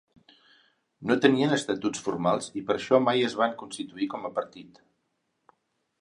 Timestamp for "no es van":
3.27-3.55